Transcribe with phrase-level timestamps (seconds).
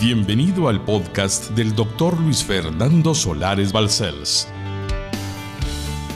[0.00, 4.48] Bienvenido al podcast del doctor Luis Fernando Solares Balcells.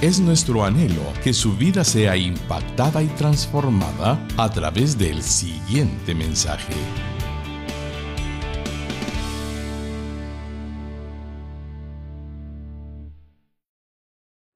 [0.01, 6.73] Es nuestro anhelo que su vida sea impactada y transformada a través del siguiente mensaje.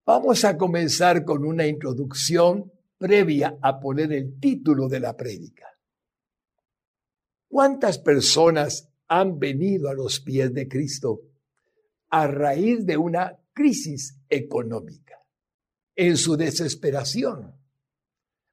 [0.07, 5.67] Vamos a comenzar con una introducción previa a poner el título de la prédica.
[7.47, 11.23] ¿Cuántas personas han venido a los pies de Cristo
[12.11, 15.17] a raíz de una crisis económica?
[15.95, 17.59] En su desesperación,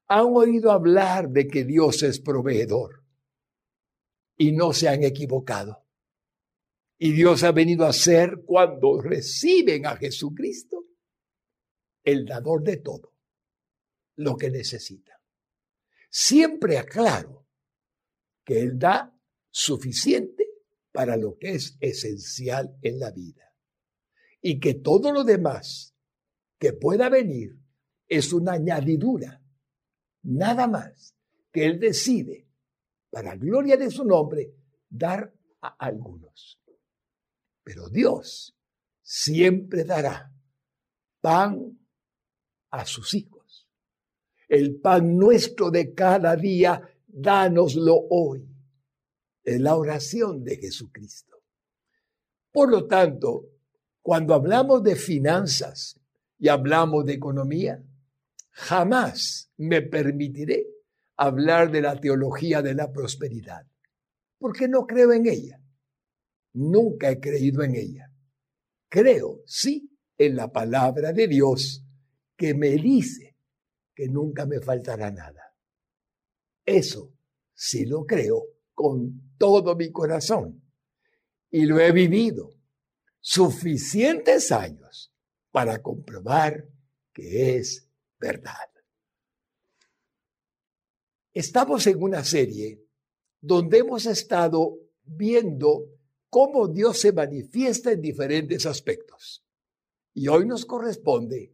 [0.07, 3.03] han oído hablar de que Dios es proveedor
[4.37, 5.83] y no se han equivocado.
[6.97, 10.85] Y Dios ha venido a ser cuando reciben a Jesucristo
[12.03, 13.13] el dador de todo
[14.17, 15.21] lo que necesita.
[16.09, 17.47] Siempre aclaro
[18.43, 19.13] que Él da
[19.49, 20.34] suficiente
[20.95, 23.53] para lo que es esencial en la vida
[24.41, 25.93] y que todo lo demás
[26.57, 27.59] que pueda venir
[28.07, 29.43] es una añadidura,
[30.23, 31.15] nada más
[31.51, 32.47] que Él decide,
[33.09, 34.55] para gloria de su nombre,
[34.89, 36.59] dar a algunos.
[37.63, 38.55] Pero Dios
[39.01, 40.31] siempre dará
[41.21, 41.77] pan
[42.71, 43.35] a sus hijos
[44.47, 48.47] el pan nuestro de cada día, dánoslo hoy.
[49.45, 51.43] Es la oración de Jesucristo.
[52.51, 53.51] Por lo tanto,
[54.01, 55.99] cuando hablamos de finanzas
[56.39, 57.81] y hablamos de economía,
[58.49, 60.65] jamás me permitiré
[61.17, 63.65] hablar de la teología de la prosperidad,
[64.39, 65.61] porque no creo en ella.
[66.53, 68.11] Nunca he creído en ella.
[68.89, 71.83] Creo, sí, en la palabra de Dios
[72.35, 73.35] que me dice
[73.93, 75.55] que nunca me faltará nada.
[76.65, 77.13] Eso
[77.53, 78.43] sí lo creo
[78.73, 80.61] con todo mi corazón
[81.49, 82.53] y lo he vivido
[83.19, 85.13] suficientes años
[85.51, 86.67] para comprobar
[87.13, 87.87] que es
[88.19, 88.69] verdad.
[91.33, 92.81] Estamos en una serie
[93.41, 95.85] donde hemos estado viendo
[96.29, 99.45] cómo Dios se manifiesta en diferentes aspectos.
[100.13, 101.53] Y hoy nos corresponde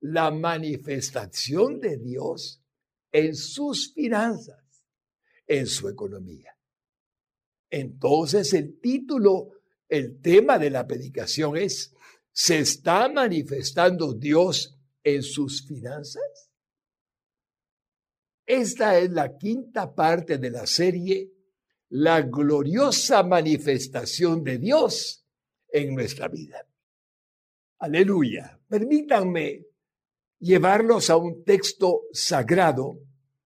[0.00, 2.62] la manifestación de Dios
[3.12, 4.84] en sus finanzas,
[5.46, 6.56] en su economía.
[7.70, 9.52] Entonces el título,
[9.88, 11.94] el tema de la predicación es,
[12.32, 16.50] ¿se está manifestando Dios en sus finanzas?
[18.44, 21.30] Esta es la quinta parte de la serie,
[21.90, 25.24] la gloriosa manifestación de Dios
[25.68, 26.66] en nuestra vida.
[27.78, 28.60] Aleluya.
[28.68, 29.66] Permítanme
[30.40, 32.98] llevarlos a un texto sagrado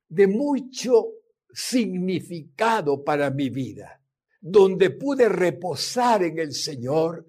[0.09, 1.07] de mucho
[1.53, 4.01] significado para mi vida,
[4.47, 7.27] donde pude reposar en el Señor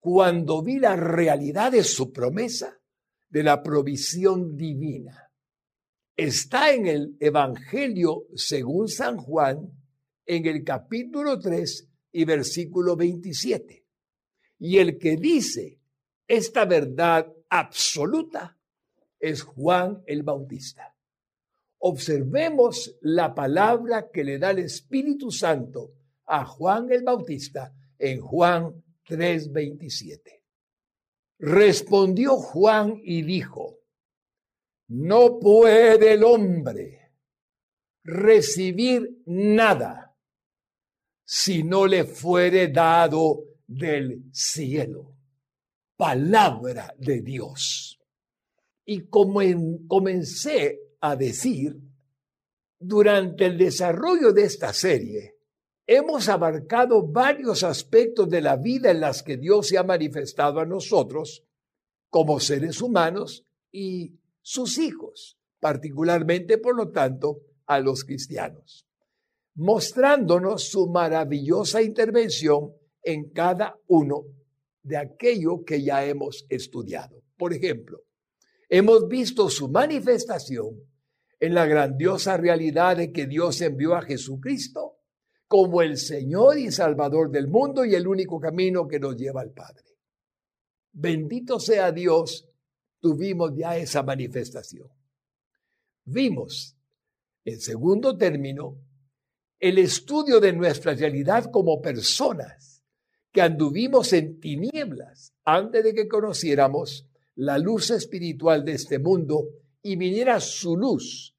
[0.00, 2.76] cuando vi la realidad de su promesa
[3.28, 5.30] de la provisión divina.
[6.16, 9.70] Está en el Evangelio según San Juan,
[10.26, 13.86] en el capítulo 3 y versículo 27.
[14.58, 15.78] Y el que dice
[16.26, 18.58] esta verdad absoluta
[19.20, 20.96] es Juan el Bautista.
[21.78, 25.94] Observemos la palabra que le da el Espíritu Santo
[26.30, 30.42] a Juan el Bautista en Juan 3:27.
[31.40, 33.78] Respondió Juan y dijo,
[34.88, 37.12] no puede el hombre
[38.04, 40.16] recibir nada
[41.24, 45.14] si no le fuere dado del cielo.
[45.96, 48.00] Palabra de Dios.
[48.84, 49.40] Y como
[49.86, 51.76] comencé a decir,
[52.78, 55.39] durante el desarrollo de esta serie,
[55.92, 60.64] hemos abarcado varios aspectos de la vida en las que Dios se ha manifestado a
[60.64, 61.44] nosotros
[62.08, 68.86] como seres humanos y sus hijos, particularmente, por lo tanto, a los cristianos,
[69.56, 72.70] mostrándonos su maravillosa intervención
[73.02, 74.26] en cada uno
[74.84, 77.20] de aquello que ya hemos estudiado.
[77.36, 78.02] Por ejemplo,
[78.68, 80.84] hemos visto su manifestación
[81.40, 84.89] en la grandiosa realidad de que Dios envió a Jesucristo
[85.50, 89.50] como el Señor y Salvador del mundo y el único camino que nos lleva al
[89.50, 89.82] Padre.
[90.92, 92.48] Bendito sea Dios,
[93.00, 94.88] tuvimos ya esa manifestación.
[96.04, 96.76] Vimos,
[97.44, 98.78] en segundo término,
[99.58, 102.84] el estudio de nuestra realidad como personas
[103.32, 109.48] que anduvimos en tinieblas antes de que conociéramos la luz espiritual de este mundo
[109.82, 111.36] y viniera su luz,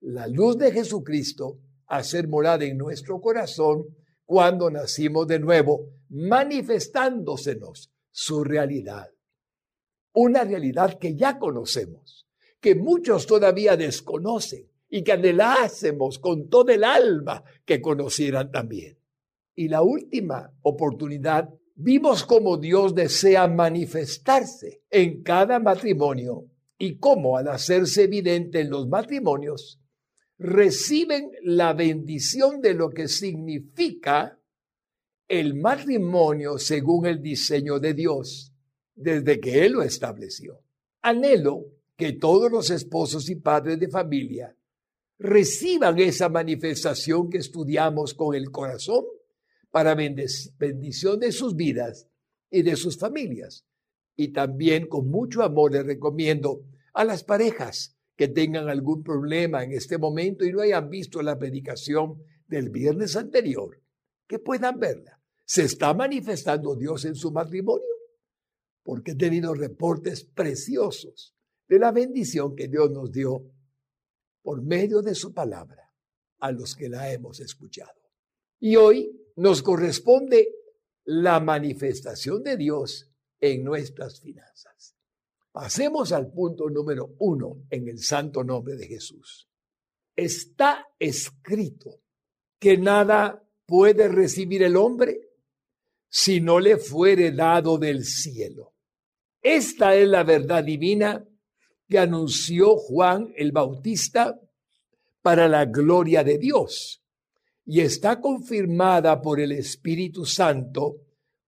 [0.00, 1.60] la luz de Jesucristo,
[1.92, 3.84] a ser morada en nuestro corazón
[4.24, 9.10] cuando nacimos de nuevo, manifestándosenos su realidad.
[10.14, 12.26] Una realidad que ya conocemos,
[12.60, 18.96] que muchos todavía desconocen y que anhelásemos con todo el alma que conocieran también.
[19.54, 26.46] Y la última oportunidad, vimos cómo Dios desea manifestarse en cada matrimonio
[26.78, 29.81] y cómo al hacerse evidente en los matrimonios,
[30.42, 34.40] reciben la bendición de lo que significa
[35.28, 38.52] el matrimonio según el diseño de Dios,
[38.92, 40.60] desde que Él lo estableció.
[41.00, 41.66] Anhelo
[41.96, 44.56] que todos los esposos y padres de familia
[45.16, 49.04] reciban esa manifestación que estudiamos con el corazón
[49.70, 52.08] para bendición de sus vidas
[52.50, 53.64] y de sus familias.
[54.16, 56.64] Y también con mucho amor les recomiendo
[56.94, 61.36] a las parejas que tengan algún problema en este momento y no hayan visto la
[61.36, 63.82] predicación del viernes anterior,
[64.28, 65.20] que puedan verla.
[65.44, 67.84] ¿Se está manifestando Dios en su matrimonio?
[68.84, 71.34] Porque he tenido reportes preciosos
[71.66, 73.42] de la bendición que Dios nos dio
[74.40, 75.92] por medio de su palabra
[76.38, 78.08] a los que la hemos escuchado.
[78.60, 80.46] Y hoy nos corresponde
[81.06, 83.10] la manifestación de Dios
[83.40, 84.71] en nuestras finanzas.
[85.52, 89.48] Pasemos al punto número uno en el santo nombre de Jesús.
[90.16, 92.00] Está escrito
[92.58, 95.20] que nada puede recibir el hombre
[96.08, 98.72] si no le fuere dado del cielo.
[99.42, 101.26] Esta es la verdad divina
[101.88, 104.40] que anunció Juan el Bautista
[105.20, 107.02] para la gloria de Dios
[107.66, 110.96] y está confirmada por el Espíritu Santo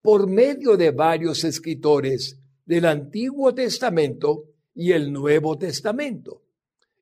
[0.03, 4.45] por medio de varios escritores del Antiguo Testamento
[4.75, 6.43] y el Nuevo Testamento,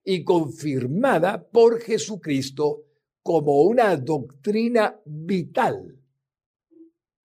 [0.05, 2.85] y confirmada por Jesucristo
[3.23, 5.99] como una doctrina vital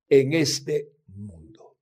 [0.08, 1.78] en este mundo.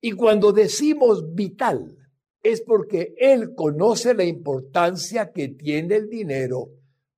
[0.00, 1.96] Y cuando decimos vital,
[2.42, 6.68] es porque Él conoce la importancia que tiene el dinero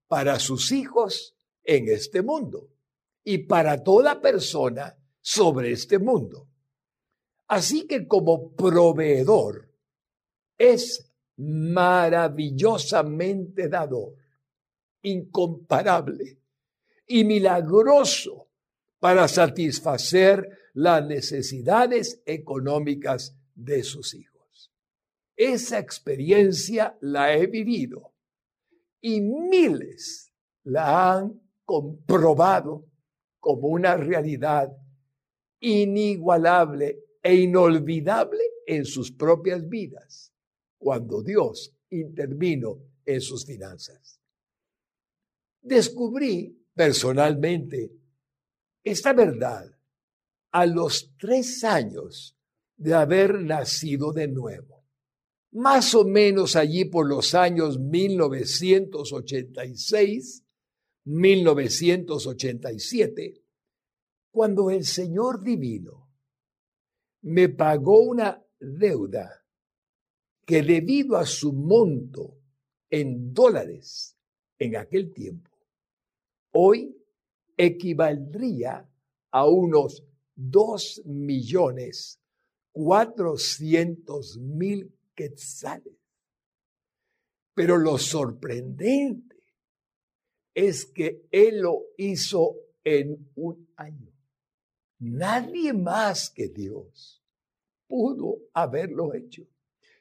[0.06, 1.34] para sus hijos
[1.64, 2.68] en este mundo
[3.24, 6.46] y para toda persona sobre este mundo.
[7.48, 9.70] Así que como proveedor
[10.58, 14.16] es maravillosamente dador,
[15.02, 16.40] incomparable
[17.06, 18.48] y milagroso
[18.98, 24.72] para satisfacer las necesidades económicas de sus hijos.
[25.36, 28.12] Esa experiencia la he vivido
[29.00, 30.32] y miles
[30.64, 32.86] la han comprobado
[33.38, 34.76] como una realidad
[35.60, 40.32] inigualable e inolvidable en sus propias vidas
[40.78, 44.20] cuando Dios intervino en sus finanzas.
[45.60, 47.90] Descubrí personalmente
[48.84, 49.76] esta verdad
[50.52, 52.38] a los tres años
[52.76, 54.84] de haber nacido de nuevo.
[55.50, 60.44] Más o menos allí por los años 1986,
[61.06, 63.42] 1987,
[64.30, 66.05] cuando el Señor Divino
[67.22, 69.44] me pagó una deuda
[70.44, 72.38] que debido a su monto
[72.88, 74.16] en dólares
[74.58, 75.50] en aquel tiempo,
[76.52, 76.96] hoy
[77.56, 78.88] equivaldría
[79.30, 80.04] a unos
[80.34, 82.20] dos millones
[82.72, 85.94] cuatrocientos mil quetzales.
[87.54, 89.36] Pero lo sorprendente
[90.54, 92.54] es que Él lo hizo
[92.84, 94.15] en un año.
[94.98, 97.22] Nadie más que Dios
[97.86, 99.46] pudo haberlo hecho.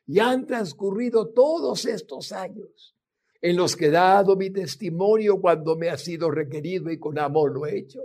[0.08, 2.96] Y han transcurrido todos estos años
[3.42, 7.54] en los que he dado mi testimonio cuando me ha sido requerido y con amor
[7.54, 8.02] lo he hecho,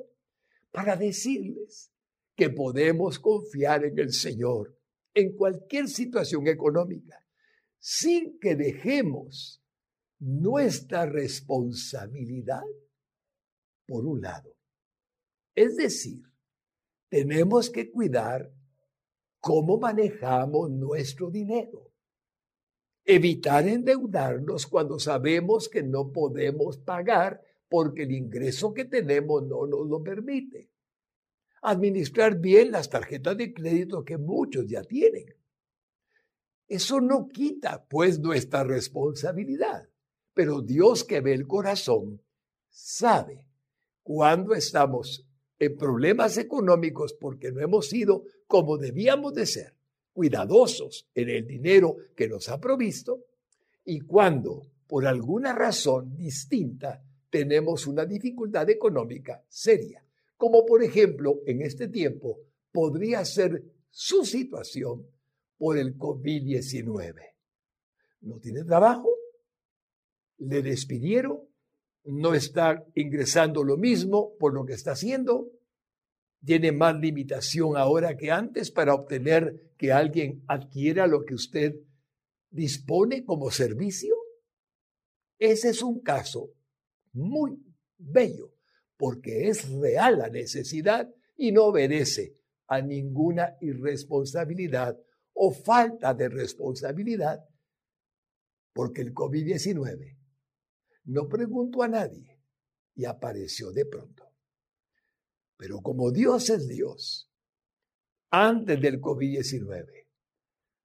[0.70, 1.90] para decirles
[2.36, 4.76] que podemos confiar en el Señor
[5.14, 7.24] en cualquier situación económica,
[7.78, 9.62] sin que dejemos
[10.18, 12.62] nuestra responsabilidad
[13.86, 14.54] por un lado.
[15.54, 16.29] Es decir,
[17.10, 18.50] tenemos que cuidar
[19.40, 21.90] cómo manejamos nuestro dinero.
[23.04, 29.86] Evitar endeudarnos cuando sabemos que no podemos pagar porque el ingreso que tenemos no nos
[29.88, 30.70] lo permite.
[31.62, 35.34] Administrar bien las tarjetas de crédito que muchos ya tienen.
[36.68, 39.88] Eso no quita pues nuestra responsabilidad,
[40.32, 42.22] pero Dios que ve el corazón
[42.68, 43.44] sabe
[44.04, 45.26] cuándo estamos
[45.60, 49.74] en problemas económicos porque no hemos sido como debíamos de ser,
[50.12, 53.26] cuidadosos en el dinero que nos ha provisto,
[53.84, 60.04] y cuando por alguna razón distinta tenemos una dificultad económica seria,
[60.36, 62.40] como por ejemplo en este tiempo
[62.72, 65.06] podría ser su situación
[65.58, 67.14] por el COVID-19.
[68.22, 69.10] No tiene trabajo,
[70.38, 71.49] le despidieron,
[72.04, 75.50] no está ingresando lo mismo por lo que está haciendo,
[76.44, 81.74] tiene más limitación ahora que antes para obtener que alguien adquiera lo que usted
[82.50, 84.14] dispone como servicio.
[85.38, 86.50] Ese es un caso
[87.12, 87.58] muy
[87.98, 88.54] bello
[88.96, 94.98] porque es real la necesidad y no obedece a ninguna irresponsabilidad
[95.32, 97.42] o falta de responsabilidad,
[98.74, 100.19] porque el COVID-19
[101.04, 102.38] no preguntó a nadie
[102.94, 104.30] y apareció de pronto.
[105.56, 107.30] Pero como Dios es Dios,
[108.30, 110.06] antes del COVID-19,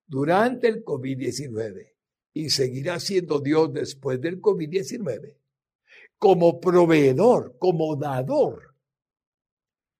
[0.07, 1.93] durante el COVID-19
[2.34, 5.38] y seguirá siendo Dios después del COVID-19,
[6.17, 8.75] como proveedor, como dador,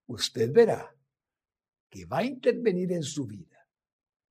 [0.08, 0.96] usted verá
[1.90, 3.70] que va a intervenir en su vida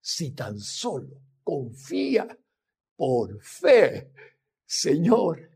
[0.00, 2.38] si tan solo confía
[2.96, 4.12] por fe.
[4.66, 5.50] Señor,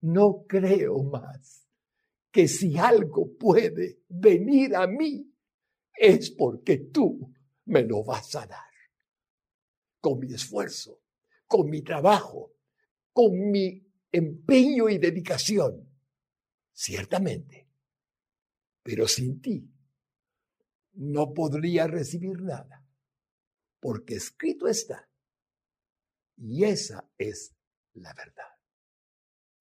[0.00, 1.66] no creo más
[2.30, 5.32] que si algo puede venir a mí
[5.94, 7.32] es porque tú
[7.66, 8.68] me lo vas a dar.
[10.00, 11.02] Con mi esfuerzo,
[11.46, 12.52] con mi trabajo,
[13.12, 15.90] con mi empeño y dedicación,
[16.72, 17.68] ciertamente.
[18.82, 19.68] Pero sin ti
[20.92, 22.86] no podría recibir nada
[23.80, 25.08] porque escrito está.
[26.36, 27.54] Y esa es
[27.94, 28.57] la verdad.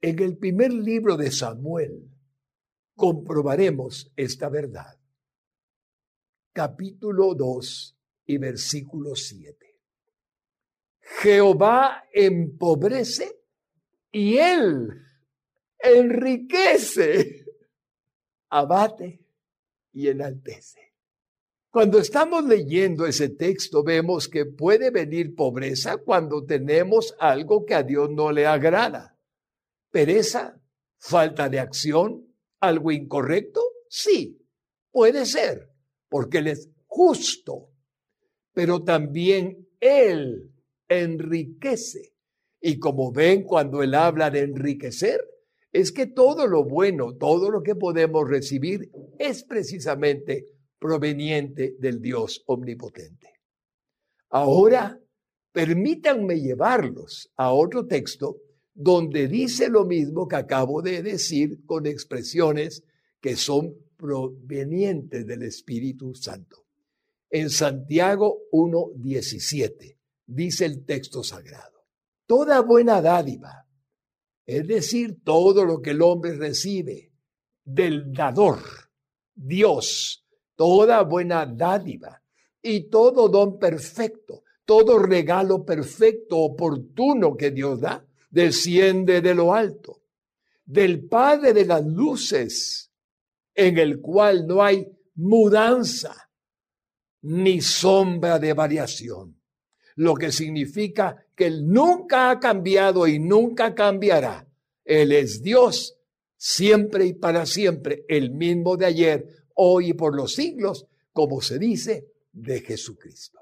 [0.02, 2.08] En el primer libro de Samuel
[2.96, 4.96] comprobaremos esta verdad.
[6.54, 9.58] Capítulo 2 y versículo 7.
[11.00, 13.40] Jehová empobrece
[14.12, 14.90] y él
[15.80, 17.46] enriquece,
[18.50, 19.26] abate
[19.94, 20.94] y enaltece.
[21.72, 27.84] Cuando estamos leyendo ese texto vemos que puede venir pobreza cuando tenemos algo que a
[27.84, 29.17] Dios no le agrada.
[29.92, 30.62] Pereza,
[30.98, 32.28] falta de acción,
[32.60, 34.38] algo incorrecto, sí,
[34.92, 35.70] puede ser,
[36.10, 37.70] porque Él es justo,
[38.54, 40.52] pero también Él
[40.88, 42.14] enriquece.
[42.60, 45.22] Y como ven cuando Él habla de enriquecer,
[45.72, 48.90] es que todo lo bueno, todo lo que podemos recibir
[49.20, 50.46] es precisamente
[50.80, 53.42] proveniente del Dios omnipotente.
[54.30, 55.00] Ahora,
[55.52, 58.38] permítanme llevarlos a otro texto
[58.80, 62.84] donde dice lo mismo que acabo de decir con expresiones
[63.20, 66.68] que son provenientes del Espíritu Santo.
[67.32, 71.86] En Santiago 1.17 dice el texto sagrado,
[72.28, 73.66] toda buena dádiva,
[74.46, 77.12] es decir, todo lo que el hombre recibe
[77.66, 78.60] del dador,
[79.34, 80.24] Dios,
[80.56, 82.22] toda buena dádiva
[82.62, 90.02] y todo don perfecto, todo regalo perfecto, oportuno que Dios da, desciende de lo alto,
[90.66, 92.92] del Padre de las luces,
[93.56, 96.30] en el cual no hay mudanza
[97.22, 99.42] ni sombra de variación,
[99.96, 104.48] lo que significa que Él nunca ha cambiado y nunca cambiará.
[104.86, 105.98] Él es Dios
[106.38, 111.58] siempre y para siempre, el mismo de ayer, hoy y por los siglos, como se
[111.58, 113.40] dice, de Jesucristo.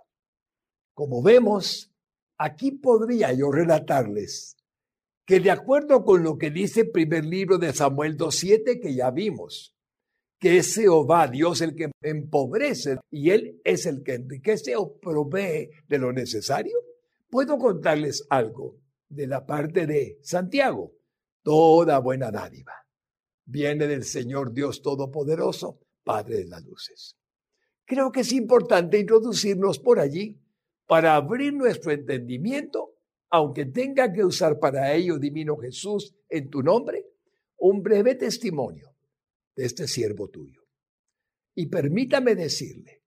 [0.94, 1.92] Como vemos,
[2.38, 4.55] aquí podría yo relatarles
[5.26, 9.12] que de acuerdo con lo que dice el primer libro de Samuel 2.7 que ya
[9.12, 9.76] vimos,
[10.40, 15.70] que es Jehová, Dios el que empobrece y Él es el que enriquece o provee
[15.88, 16.78] de lo necesario,
[17.30, 18.78] puedo contarles algo
[19.10, 20.94] de la parte de Santiago.
[21.42, 22.74] Toda buena dádiva
[23.46, 27.16] viene del Señor Dios Todopoderoso, Padre de las Luces.
[27.86, 30.40] Creo que es importante introducirnos por allí
[30.88, 32.95] para abrir nuestro entendimiento,
[33.30, 37.06] aunque tenga que usar para ello, Divino Jesús, en tu nombre,
[37.58, 38.96] un breve testimonio
[39.56, 40.62] de este siervo tuyo.
[41.56, 43.04] Y permítame decirle,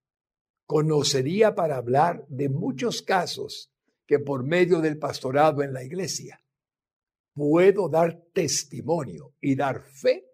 [0.66, 3.70] conocería para hablar de muchos casos
[4.06, 6.40] que por medio del pastorado en la iglesia
[7.34, 10.25] puedo dar testimonio y dar fe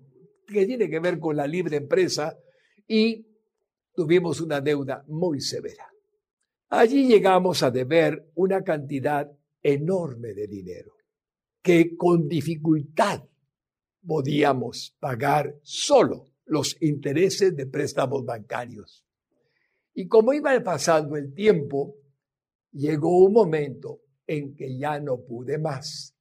[0.47, 2.37] que tiene que ver con la libre empresa
[2.87, 3.25] y
[3.93, 5.87] tuvimos una deuda muy severa.
[6.69, 9.29] Allí llegamos a deber una cantidad
[9.61, 10.93] enorme de dinero
[11.61, 13.23] que con dificultad
[14.05, 19.05] podíamos pagar solo los intereses de préstamos bancarios.
[19.93, 21.95] Y como iba pasando el tiempo,
[22.71, 24.00] llegó un momento
[24.31, 26.15] en que ya no pude más.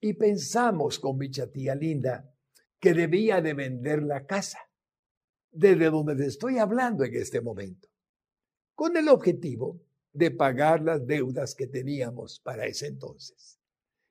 [0.00, 2.32] Y pensamos con mi tía linda
[2.78, 4.60] que debía de vender la casa,
[5.50, 7.88] desde donde le estoy hablando en este momento,
[8.76, 9.80] con el objetivo
[10.12, 13.58] de pagar las deudas que teníamos para ese entonces.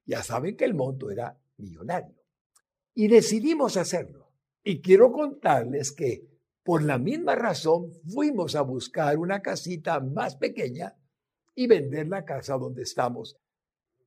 [0.06, 2.22] Ya saben que el monto era millonario.
[2.94, 4.34] Y decidimos hacerlo.
[4.64, 6.28] Y quiero contarles que
[6.62, 10.99] por la misma razón fuimos a buscar una casita más pequeña
[11.60, 13.36] y vender la casa donde estamos.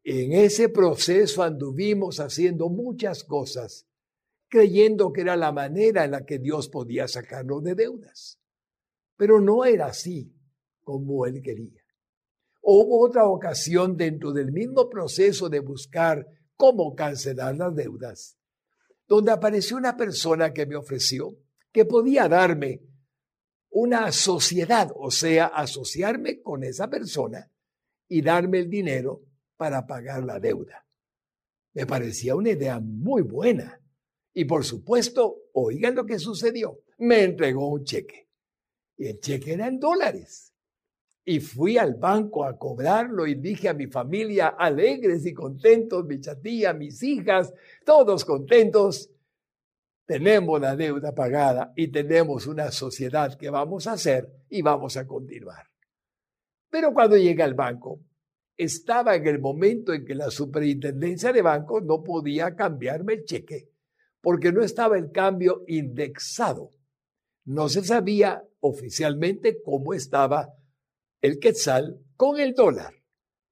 [0.03, 3.87] En ese proceso anduvimos haciendo muchas cosas,
[4.49, 8.41] creyendo que era la manera en la que Dios podía sacarnos de deudas.
[9.19, 10.35] Pero no era así
[10.83, 11.83] como Él quería.
[12.63, 18.39] Hubo otra ocasión dentro del mismo proceso de buscar cómo cancelar las deudas,
[19.07, 21.37] donde apareció una persona que me ofreció
[21.71, 22.81] que podía darme
[23.73, 27.51] una sociedad, o sea, asociarme con esa persona
[28.09, 29.23] y darme el dinero
[29.57, 30.87] para pagar la deuda.
[31.73, 33.81] Me parecía una idea muy buena.
[34.35, 36.81] Y por supuesto, oigan lo que sucedió.
[36.99, 38.29] Me entregó un cheque.
[38.99, 40.53] Y el cheque era en dólares.
[41.25, 46.21] Y fui al banco a cobrarlo y dije a mi familia, alegres y contentos, mi
[46.21, 47.55] chatía, mis hijas,
[47.87, 49.09] todos contentos,
[50.07, 55.07] tenemos la deuda pagada y tenemos una sociedad que vamos a hacer y vamos a
[55.07, 55.67] continuar.
[56.71, 58.01] Pero cuando llegué al banco,
[58.57, 63.69] estaba en el momento en que la superintendencia de bancos no podía cambiarme el cheque,
[64.21, 66.71] porque no estaba el cambio indexado.
[67.45, 70.55] No se sabía oficialmente cómo estaba
[71.21, 72.95] el quetzal con el dólar.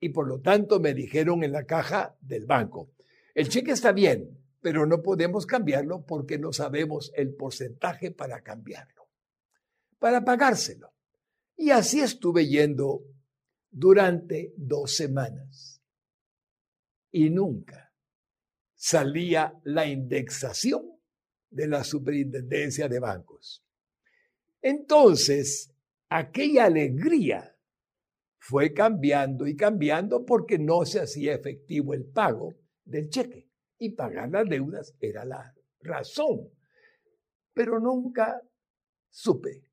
[0.00, 2.90] Y por lo tanto me dijeron en la caja del banco,
[3.34, 9.09] el cheque está bien, pero no podemos cambiarlo porque no sabemos el porcentaje para cambiarlo,
[9.99, 10.92] para pagárselo.
[11.57, 13.05] Y así estuve yendo
[13.70, 15.83] durante dos semanas.
[17.11, 17.92] Y nunca
[18.75, 20.99] salía la indexación
[21.51, 23.64] de la superintendencia de bancos.
[24.62, 25.73] Entonces,
[26.09, 27.57] aquella alegría
[28.38, 33.49] fue cambiando y cambiando porque no se hacía efectivo el pago del cheque
[33.80, 36.50] y pagar las deudas era la razón.
[37.52, 38.40] Pero nunca
[39.08, 39.64] supe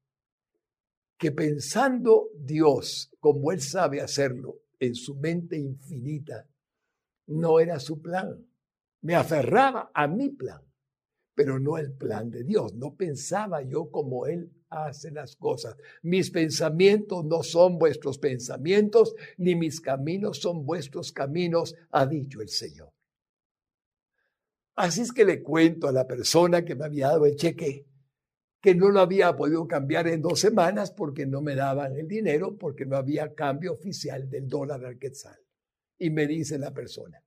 [1.18, 6.48] que pensando Dios como Él sabe hacerlo en su mente infinita,
[7.28, 8.48] no era su plan.
[9.02, 10.62] Me aferraba a mi plan,
[11.36, 12.74] pero no el plan de Dios.
[12.76, 15.76] No pensaba yo como Él hace las cosas.
[16.02, 22.50] Mis pensamientos no son vuestros pensamientos, ni mis caminos son vuestros caminos, ha dicho el
[22.50, 22.97] Señor.
[24.78, 27.88] Así es que le cuento a la persona que me había dado el cheque
[28.62, 32.58] que no lo había podido cambiar en dos semanas porque no me daban el dinero,
[32.58, 35.40] porque no había cambio oficial del dólar al quetzal.
[35.98, 37.24] Y me dice la persona,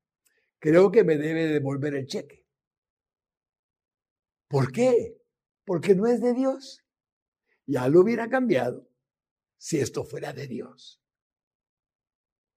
[0.60, 2.46] creo que me debe devolver el cheque.
[4.48, 5.16] ¿Por qué?
[5.64, 6.84] Porque no es de Dios.
[7.66, 8.88] Ya lo hubiera cambiado
[9.56, 11.02] si esto fuera de Dios.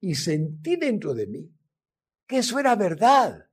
[0.02, 1.52] Y sentí dentro de mí
[2.28, 3.50] que eso era verdad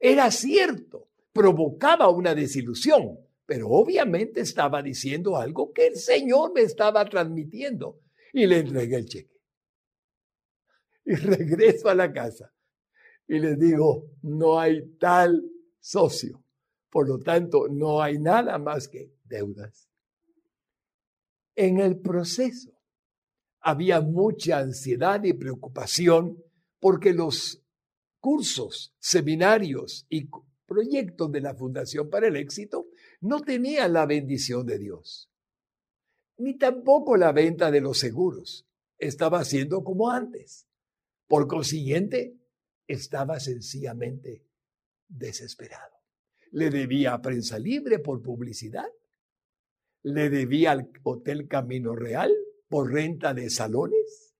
[0.00, 7.04] era cierto, provocaba una desilusión, pero obviamente estaba diciendo algo que el Señor me estaba
[7.04, 8.00] transmitiendo
[8.32, 9.40] y le entregué el cheque.
[11.04, 12.52] Y regreso a la casa
[13.28, 15.44] y les digo, no hay tal
[15.78, 16.42] socio.
[16.90, 19.88] Por lo tanto, no hay nada más que deudas.
[21.54, 22.72] En el proceso
[23.60, 26.42] había mucha ansiedad y preocupación
[26.80, 27.59] porque los
[28.20, 30.28] cursos, seminarios y
[30.66, 32.86] proyectos de la Fundación para el Éxito
[33.20, 35.30] no tenían la bendición de Dios,
[36.38, 38.66] ni tampoco la venta de los seguros.
[38.98, 40.66] Estaba haciendo como antes.
[41.26, 42.36] Por consiguiente,
[42.86, 44.44] estaba sencillamente
[45.08, 45.96] desesperado.
[46.52, 48.88] Le debía a Prensa Libre por publicidad,
[50.02, 52.32] le debía al Hotel Camino Real
[52.68, 54.34] por renta de salones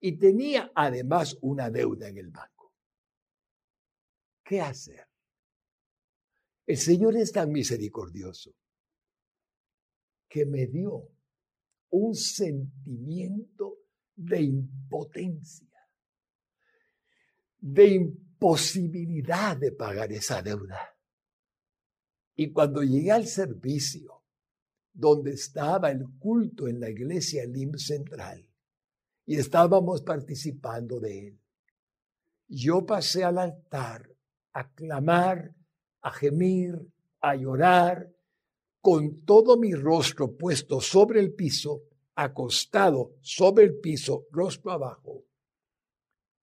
[0.00, 2.57] y tenía además una deuda en el banco.
[4.48, 5.06] ¿Qué hacer?
[6.66, 8.54] El Señor es tan misericordioso
[10.26, 11.06] que me dio
[11.90, 13.76] un sentimiento
[14.16, 15.68] de impotencia,
[17.58, 20.96] de imposibilidad de pagar esa deuda.
[22.34, 24.22] Y cuando llegué al servicio,
[24.94, 28.48] donde estaba el culto en la iglesia Lim Central,
[29.26, 31.40] y estábamos participando de él,
[32.48, 34.17] yo pasé al altar
[34.58, 35.54] a clamar
[36.00, 36.74] a gemir,
[37.20, 38.10] a llorar,
[38.80, 41.82] con todo mi rostro puesto sobre el piso,
[42.14, 45.24] acostado sobre el piso, rostro abajo,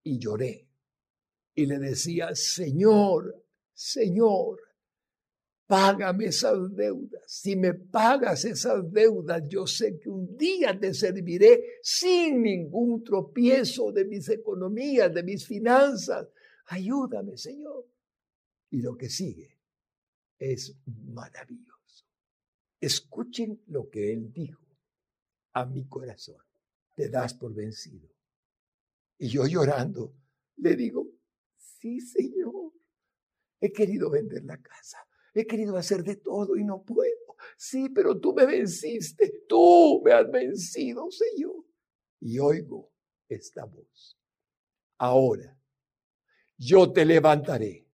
[0.04, 0.68] y lloré.
[1.56, 4.60] Y le decía, Señor, Señor,
[5.66, 7.24] págame esas deudas.
[7.26, 13.92] Si me pagas esas deudas, yo sé que un día te serviré sin ningún tropiezo
[13.92, 16.28] de mis economías, de mis finanzas.
[16.68, 17.95] Ayúdame, Señor.
[18.76, 19.58] Y lo que sigue
[20.38, 22.06] es maravilloso.
[22.82, 24.68] Escuchen lo que él dijo
[25.54, 26.44] a mi corazón.
[26.94, 28.10] Te das por vencido.
[29.18, 30.14] Y yo llorando
[30.58, 31.08] le digo,
[31.56, 32.74] sí, Señor,
[33.62, 34.98] he querido vender la casa,
[35.34, 37.38] he querido hacer de todo y no puedo.
[37.56, 41.66] Sí, pero tú me venciste, tú me has vencido, Señor.
[42.20, 42.92] Y oigo
[43.30, 44.20] esta voz.
[44.98, 45.58] Ahora,
[46.58, 47.85] yo te levantaré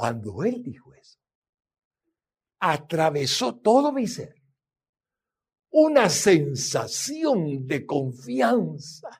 [0.00, 1.18] cuando él dijo eso,
[2.58, 4.34] atravesó todo mi ser
[5.72, 9.10] una sensación de confianza,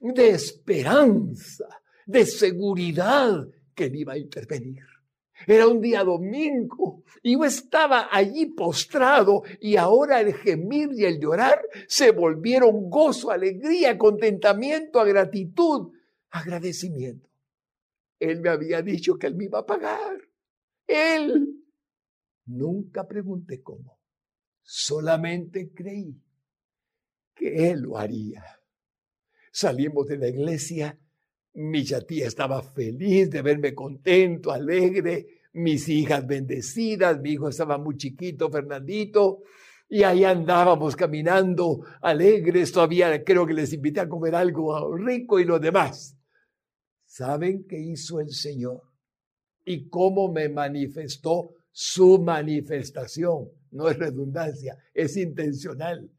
[0.00, 1.64] de esperanza,
[2.04, 4.82] de seguridad que él iba a intervenir.
[5.46, 11.20] Era un día domingo y yo estaba allí postrado y ahora el gemir y el
[11.20, 15.90] llorar se volvieron gozo, alegría, contentamiento, gratitud,
[16.28, 17.31] agradecimiento.
[18.22, 20.16] Él me había dicho que él me iba a pagar.
[20.86, 21.60] Él.
[22.46, 23.98] Nunca pregunté cómo.
[24.62, 26.22] Solamente creí
[27.34, 28.44] que él lo haría.
[29.50, 30.96] Salimos de la iglesia.
[31.54, 35.40] Mi tía estaba feliz de verme contento, alegre.
[35.54, 37.20] Mis hijas bendecidas.
[37.20, 39.42] Mi hijo estaba muy chiquito, Fernandito.
[39.88, 42.70] Y ahí andábamos caminando alegres.
[42.70, 46.16] Todavía creo que les invité a comer algo rico y lo demás.
[47.12, 48.80] ¿Saben qué hizo el Señor?
[49.66, 53.50] Y cómo me manifestó su manifestación.
[53.72, 56.10] No es redundancia, es intencional.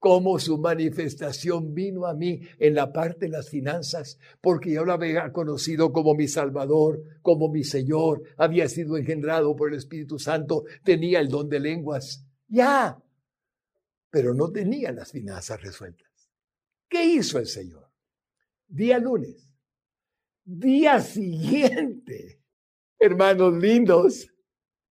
[0.00, 4.92] Cómo su manifestación vino a mí en la parte de las finanzas, porque yo lo
[4.92, 10.64] había conocido como mi Salvador, como mi Señor, había sido engendrado por el Espíritu Santo,
[10.82, 12.26] tenía el don de lenguas.
[12.48, 13.00] Ya,
[14.10, 16.10] pero no tenía las finanzas resueltas.
[16.88, 17.88] ¿Qué hizo el Señor?
[18.66, 19.49] Día lunes
[20.58, 22.40] día siguiente,
[22.98, 24.28] hermanos lindos,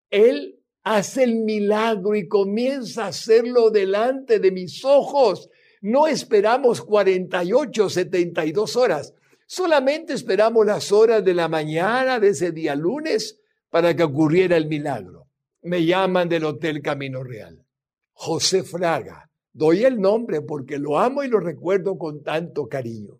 [0.08, 5.50] Él hace el milagro y comienza a hacerlo delante de mis ojos.
[5.80, 9.14] No esperamos 48, 72 horas.
[9.46, 14.68] Solamente esperamos las horas de la mañana de ese día lunes para que ocurriera el
[14.68, 15.26] milagro.
[15.62, 17.64] Me llaman del Hotel Camino Real.
[18.12, 19.28] José Fraga.
[19.52, 23.18] Doy el nombre porque lo amo y lo recuerdo con tanto cariño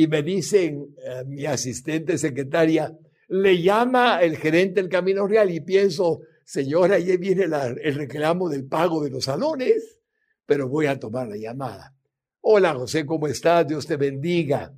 [0.00, 2.96] y me dicen, eh, mi asistente secretaria,
[3.28, 8.66] le llama el gerente del Camino Real y pienso, señora, ahí viene el reclamo del
[8.66, 10.00] pago de los salones,
[10.46, 11.94] pero voy a tomar la llamada.
[12.40, 13.68] Hola José, ¿cómo estás?
[13.68, 14.74] Dios te bendiga.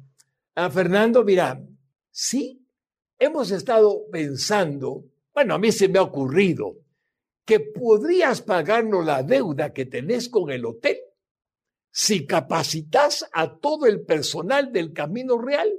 [0.56, 1.64] A ah, Fernando, mira,
[2.10, 2.66] sí,
[3.16, 6.78] hemos estado pensando, bueno, a mí se me ha ocurrido
[7.44, 10.96] que podrías pagarnos la deuda que tenés con el hotel
[11.92, 15.70] si capacitas a todo el personal del camino real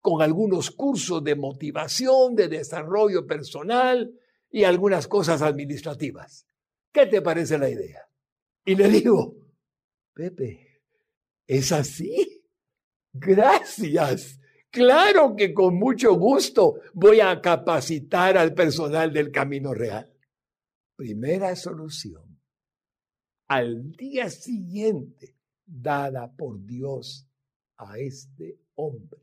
[0.00, 4.12] con algunos cursos de motivación, de desarrollo personal
[4.50, 6.46] y algunas cosas administrativas.
[6.92, 8.02] ¿Qué te parece la idea?
[8.64, 9.36] Y le digo,
[10.12, 10.82] Pepe,
[11.46, 12.44] ¿es así?
[13.12, 14.40] Gracias.
[14.70, 20.12] Claro que con mucho gusto voy a capacitar al personal del Camino Real.
[20.96, 22.40] Primera solución.
[23.48, 25.35] Al día siguiente,
[25.66, 27.28] dada por Dios
[27.76, 29.20] a este hombre,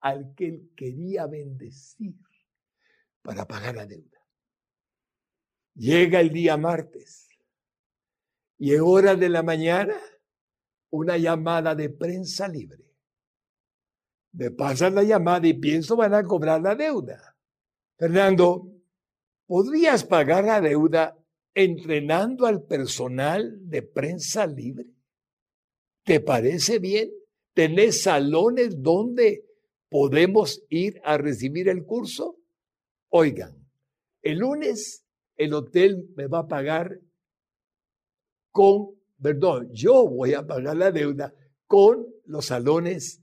[0.00, 2.16] al que él quería bendecir
[3.22, 4.18] para pagar la deuda.
[5.74, 7.28] Llega el día martes
[8.58, 9.96] y en hora de la mañana
[10.90, 12.84] una llamada de prensa libre.
[14.32, 17.36] Me pasan la llamada y pienso van a cobrar la deuda.
[17.98, 18.70] Fernando,
[19.46, 21.18] ¿podrías pagar la deuda
[21.54, 24.95] entrenando al personal de prensa libre?
[26.06, 27.10] ¿Te parece bien?
[27.52, 29.44] ¿Tenés salones donde
[29.88, 32.36] podemos ir a recibir el curso?
[33.08, 33.56] Oigan,
[34.22, 35.04] el lunes
[35.36, 37.00] el hotel me va a pagar
[38.52, 41.34] con, perdón, yo voy a pagar la deuda
[41.66, 43.20] con los salones,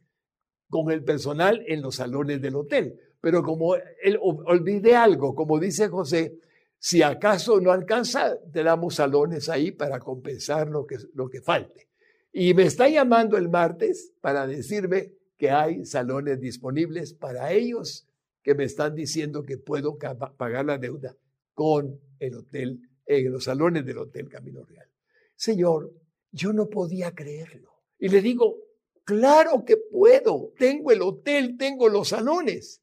[0.70, 3.00] con el personal en los salones del hotel.
[3.22, 6.38] Pero como él, olvide algo, como dice José,
[6.78, 11.93] si acaso no alcanza, te damos salones ahí para compensar lo que, lo que falte.
[12.34, 18.08] Y me está llamando el martes para decirme que hay salones disponibles para ellos
[18.42, 21.16] que me están diciendo que puedo pagar la deuda
[21.54, 24.90] con el hotel, en los salones del Hotel Camino Real.
[25.36, 25.94] Señor,
[26.32, 27.72] yo no podía creerlo.
[28.00, 28.58] Y le digo,
[29.04, 32.82] claro que puedo, tengo el hotel, tengo los salones.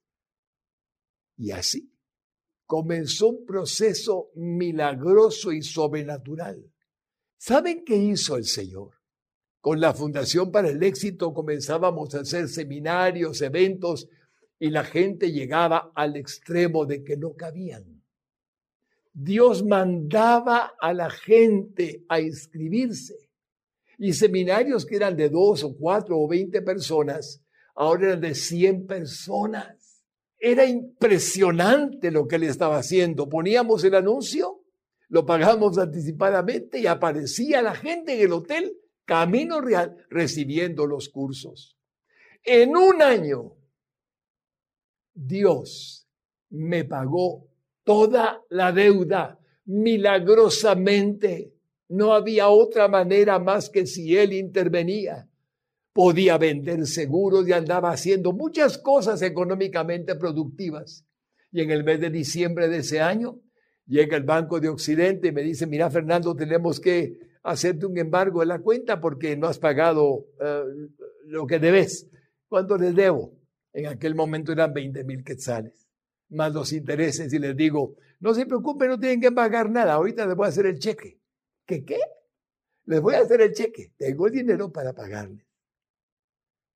[1.37, 1.93] Y así
[2.71, 6.73] comenzó un proceso milagroso y sobrenatural.
[7.37, 9.00] ¿Saben qué hizo el Señor?
[9.61, 14.09] Con la Fundación para el Éxito comenzábamos a hacer seminarios, eventos,
[14.59, 18.03] y la gente llegaba al extremo de que no cabían.
[19.13, 23.31] Dios mandaba a la gente a inscribirse.
[23.99, 27.43] Y seminarios que eran de dos o cuatro o veinte personas,
[27.75, 30.05] ahora eran de cien personas.
[30.39, 33.29] Era impresionante lo que él estaba haciendo.
[33.29, 34.63] Poníamos el anuncio,
[35.09, 38.75] lo pagamos anticipadamente y aparecía la gente en el hotel
[39.11, 41.77] Camino Real recibiendo los cursos.
[42.45, 43.57] En un año,
[45.13, 46.07] Dios
[46.51, 47.49] me pagó
[47.83, 51.57] toda la deuda milagrosamente.
[51.89, 55.29] No había otra manera más que si él intervenía.
[55.93, 61.05] Podía vender seguros y andaba haciendo muchas cosas económicamente productivas.
[61.51, 63.41] Y en el mes de diciembre de ese año,
[63.89, 68.41] llega el Banco de Occidente y me dice, mira Fernando, tenemos que hacerte un embargo
[68.41, 70.63] de la cuenta porque no has pagado eh,
[71.27, 72.09] lo que debes.
[72.49, 73.39] ¿Cuánto les debo?
[73.73, 75.81] En aquel momento eran 20 mil quetzales
[76.31, 80.27] más los intereses y les digo, no se preocupen, no tienen que pagar nada, ahorita
[80.27, 81.21] les voy a hacer el cheque.
[81.67, 81.99] ¿Qué qué?
[82.87, 85.47] Les voy a hacer el cheque, tengo el dinero para pagarles.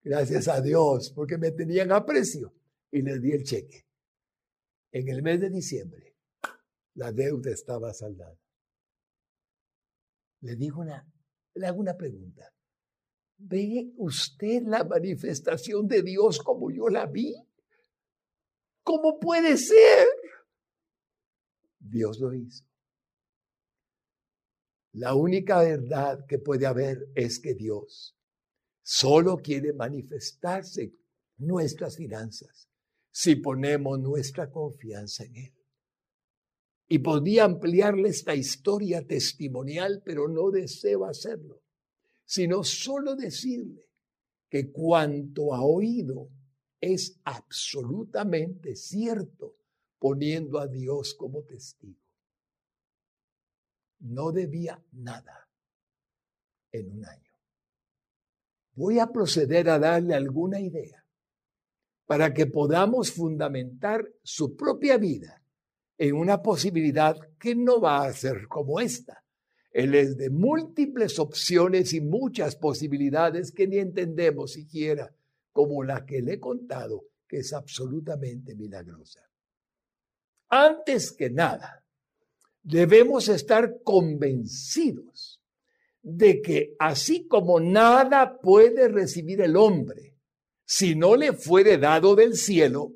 [0.02, 2.52] Gracias a Dios, porque me tenían a precio
[2.90, 3.86] y les di el cheque.
[4.92, 6.14] En el mes de diciembre,
[6.94, 8.38] la deuda estaba saldada.
[10.44, 11.02] Le digo una,
[11.54, 12.52] le hago una pregunta.
[13.38, 17.34] ¿Ve usted la manifestación de Dios como yo la vi?
[18.82, 20.06] ¿Cómo puede ser?
[21.78, 22.62] Dios lo hizo.
[24.92, 28.14] La única verdad que puede haber es que Dios
[28.82, 30.92] solo quiere manifestarse
[31.38, 32.68] nuestras finanzas
[33.10, 35.53] si ponemos nuestra confianza en Él.
[36.88, 41.62] Y podía ampliarle esta historia testimonial, pero no deseo hacerlo,
[42.24, 43.88] sino solo decirle
[44.48, 46.28] que cuanto ha oído
[46.80, 49.56] es absolutamente cierto
[49.98, 52.00] poniendo a Dios como testigo.
[54.00, 55.48] No debía nada
[56.72, 57.32] en un año.
[58.74, 61.04] Voy a proceder a darle alguna idea
[62.06, 65.43] para que podamos fundamentar su propia vida
[65.98, 69.24] en una posibilidad que no va a ser como esta.
[69.70, 75.14] Él es de múltiples opciones y muchas posibilidades que ni entendemos siquiera
[75.52, 79.20] como la que le he contado, que es absolutamente milagrosa.
[80.48, 81.84] Antes que nada,
[82.62, 85.40] debemos estar convencidos
[86.02, 90.14] de que así como nada puede recibir el hombre
[90.64, 92.92] si no le fuere dado del cielo,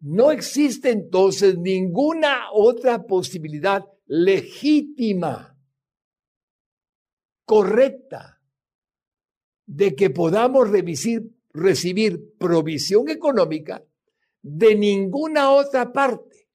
[0.00, 5.56] no existe entonces ninguna otra posibilidad legítima,
[7.44, 8.40] correcta,
[9.66, 10.68] de que podamos
[11.52, 13.84] recibir provisión económica
[14.42, 16.48] de ninguna otra parte.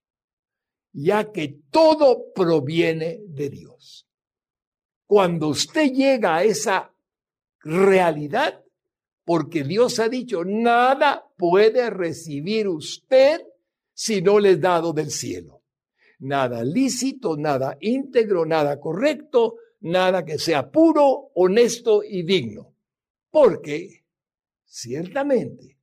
[0.98, 4.08] ya que todo proviene de Dios.
[5.06, 6.96] Cuando usted llega a esa
[7.60, 8.65] realidad,
[9.26, 13.42] porque Dios ha dicho, nada puede recibir usted
[13.94, 15.64] si no le es dado del cielo.
[16.20, 22.76] Nada lícito, nada íntegro, nada correcto, nada que sea puro, honesto y digno.
[23.32, 24.06] Porque,
[24.64, 25.80] ciertamente,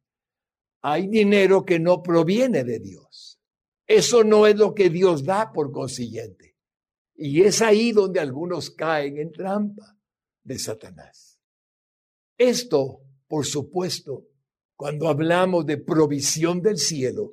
[0.80, 3.40] hay dinero que no proviene de Dios.
[3.86, 6.56] Eso no es lo que Dios da por consiguiente.
[7.14, 9.96] Y es ahí donde algunos caen en trampa
[10.42, 11.40] de Satanás.
[12.38, 13.01] Esto,
[13.32, 14.26] por supuesto,
[14.76, 17.32] cuando hablamos de provisión del cielo,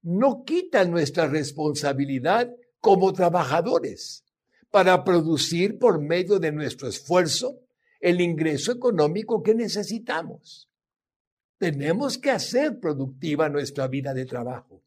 [0.00, 4.24] no quita nuestra responsabilidad como trabajadores
[4.70, 7.60] para producir por medio de nuestro esfuerzo
[8.00, 10.70] el ingreso económico que necesitamos.
[11.58, 14.82] Tenemos que hacer productiva nuestra vida de trabajo.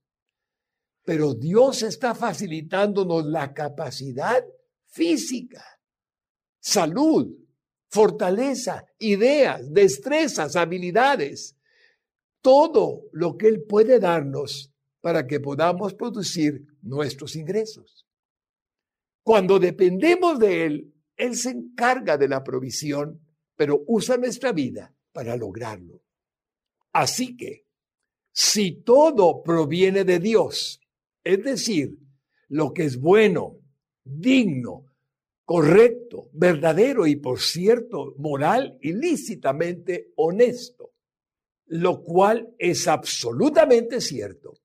[1.06, 4.44] Pero Dios está facilitándonos la capacidad
[4.88, 5.64] física,
[6.60, 7.39] salud,
[7.90, 11.58] fortaleza, ideas, destrezas, habilidades,
[12.42, 14.72] todo lo que Él puede darnos
[15.02, 18.08] para que podamos producir nuestros ingresos.
[19.24, 23.20] Cuando dependemos de Él, Él se encarga de la provisión,
[23.56, 26.02] pero usa nuestra vida para lograrlo.
[26.94, 27.66] Así que,
[28.32, 30.80] si todo proviene de Dios,
[31.24, 31.98] es decir,
[32.48, 33.58] lo que es bueno,
[34.04, 34.86] digno,
[35.50, 40.92] correcto, verdadero y, por cierto, moral y lícitamente honesto,
[41.66, 44.60] lo cual es absolutamente cierto,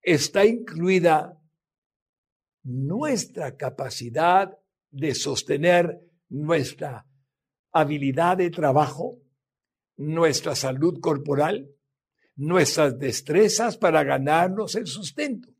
[0.00, 1.40] está incluida
[2.64, 4.58] nuestra capacidad
[4.90, 7.06] de sostener nuestra
[7.70, 9.20] habilidad de trabajo,
[9.98, 11.70] nuestra salud corporal,
[12.34, 15.51] nuestras destrezas para ganarnos el sustento.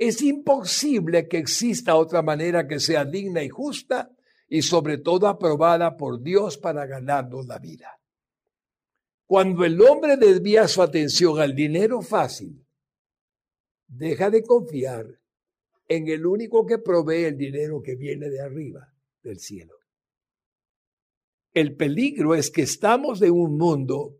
[0.00, 4.10] Es imposible que exista otra manera que sea digna y justa
[4.48, 8.00] y sobre todo aprobada por Dios para ganarnos la vida.
[9.26, 12.66] Cuando el hombre desvía su atención al dinero fácil,
[13.86, 15.06] deja de confiar
[15.86, 19.74] en el único que provee el dinero que viene de arriba, del cielo.
[21.52, 24.16] El peligro es que estamos en un mundo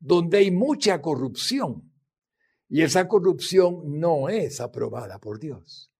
[0.00, 1.91] donde hay mucha corrupción
[2.72, 5.92] y esa corrupción no es aprobada por Dios.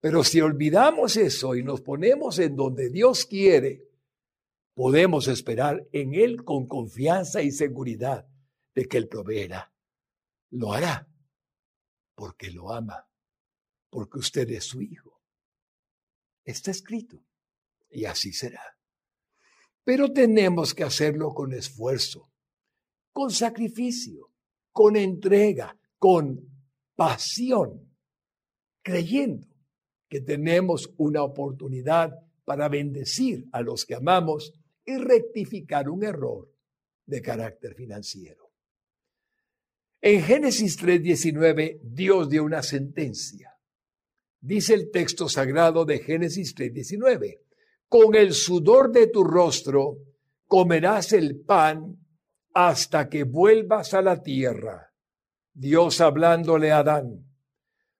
[0.00, 3.88] Pero si olvidamos eso y nos ponemos en donde Dios quiere,
[4.74, 8.26] podemos esperar en Él con confianza y seguridad
[8.74, 9.72] de que Él proveerá.
[10.50, 11.08] Lo hará
[12.16, 13.08] porque lo ama
[13.90, 15.22] porque usted es su hijo.
[16.42, 17.24] Está escrito
[17.90, 18.76] y así será.
[19.84, 22.28] Pero tenemos que hacerlo con esfuerzo,
[23.12, 24.29] con sacrificio,
[24.80, 26.40] con entrega, con
[26.96, 27.94] pasión,
[28.80, 29.46] creyendo
[30.08, 32.14] que tenemos una oportunidad
[32.46, 34.54] para bendecir a los que amamos
[34.86, 36.50] y rectificar un error
[37.04, 38.50] de carácter financiero.
[40.00, 43.54] En Génesis 3:19 Dios dio una sentencia
[44.40, 47.42] Dice el texto sagrado de Génesis 3:19,
[47.86, 49.98] con el sudor de tu rostro
[50.46, 51.99] comerás el pan
[52.52, 54.92] hasta que vuelvas a la tierra.
[55.52, 57.26] Dios hablándole a Adán,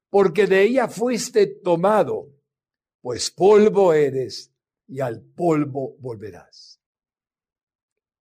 [0.08, 2.28] porque de ella fuiste tomado,
[3.00, 4.52] pues polvo eres
[4.86, 6.80] y al polvo volverás.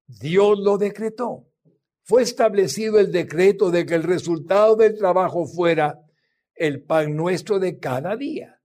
[0.07, 1.45] Dios lo decretó.
[2.03, 5.99] Fue establecido el decreto de que el resultado del trabajo fuera
[6.55, 8.59] el pan nuestro de cada día.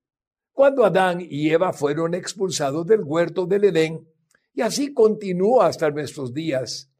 [0.52, 4.08] Cuando Adán y Eva fueron expulsados del huerto del Edén,
[4.54, 6.90] y así continúa hasta nuestros días,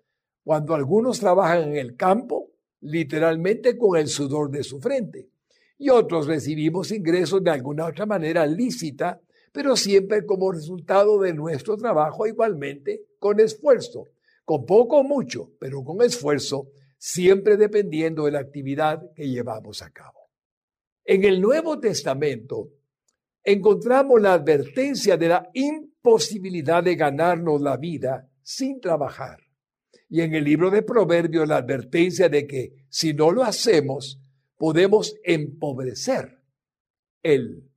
[0.44, 2.50] cuando algunos trabajan en el campo,
[2.82, 5.30] literalmente con el sudor de su frente,
[5.78, 11.76] y otros recibimos ingresos de alguna otra manera lícita, pero siempre como resultado de nuestro
[11.76, 14.08] trabajo igualmente con esfuerzo,
[14.44, 19.90] con poco o mucho, pero con esfuerzo, siempre dependiendo de la actividad que llevamos a
[19.90, 20.30] cabo.
[21.04, 22.70] En el Nuevo Testamento
[23.42, 29.43] encontramos la advertencia de la imposibilidad de ganarnos la vida sin trabajar.
[30.14, 34.20] Y en el libro de Proverbios la advertencia de que si no lo hacemos,
[34.56, 36.40] podemos empobrecer
[37.20, 37.68] el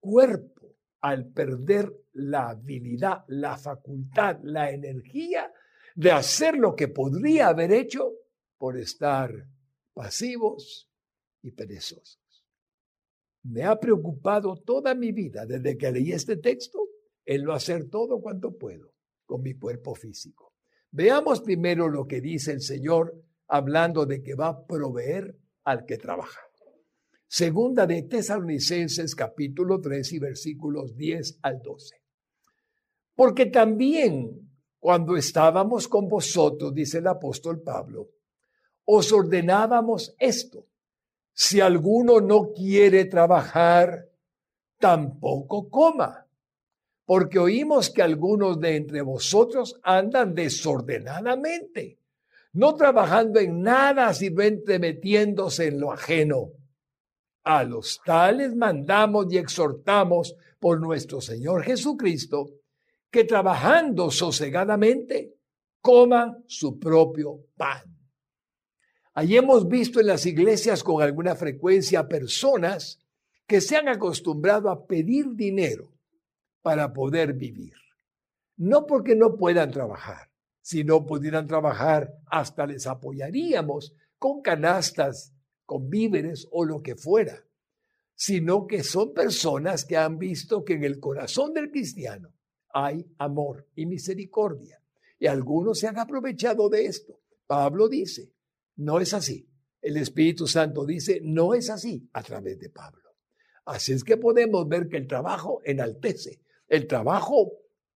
[0.00, 5.52] cuerpo al perder la habilidad, la facultad, la energía
[5.94, 8.14] de hacer lo que podría haber hecho
[8.56, 9.30] por estar
[9.92, 10.90] pasivos,
[11.42, 12.42] y perezosos.
[13.42, 16.88] Me ha preocupado toda mi vida desde que leí este texto
[17.26, 18.94] en lo hacer todo cuanto puedo
[19.26, 20.51] con mi cuerpo físico.
[20.92, 23.14] Veamos primero lo que dice el Señor
[23.48, 25.34] hablando de que va a proveer
[25.64, 26.40] al que trabaja.
[27.26, 31.96] Segunda de Tesalonicenses capítulo 3 y versículos 10 al 12.
[33.14, 38.10] Porque también cuando estábamos con vosotros, dice el apóstol Pablo,
[38.84, 40.66] os ordenábamos esto.
[41.32, 44.10] Si alguno no quiere trabajar,
[44.78, 46.21] tampoco coma,
[47.12, 51.98] porque oímos que algunos de entre vosotros andan desordenadamente,
[52.54, 54.42] no trabajando en nada, sino
[54.80, 56.52] metiéndose en lo ajeno
[57.44, 62.48] a los tales mandamos y exhortamos por nuestro Señor Jesucristo
[63.10, 65.34] que trabajando sosegadamente
[65.82, 67.94] coman su propio pan.
[69.12, 72.98] Allí hemos visto en las iglesias con alguna frecuencia personas
[73.46, 75.91] que se han acostumbrado a pedir dinero
[76.62, 77.74] para poder vivir.
[78.56, 80.30] No porque no puedan trabajar.
[80.60, 85.34] Si no pudieran trabajar, hasta les apoyaríamos con canastas
[85.66, 87.44] con víveres o lo que fuera,
[88.14, 92.32] sino que son personas que han visto que en el corazón del cristiano
[92.72, 94.80] hay amor y misericordia.
[95.18, 97.20] Y algunos se han aprovechado de esto.
[97.46, 98.32] Pablo dice,
[98.76, 99.48] no es así.
[99.80, 103.10] El Espíritu Santo dice, no es así a través de Pablo.
[103.64, 106.40] Así es que podemos ver que el trabajo enaltece,
[106.72, 107.52] el trabajo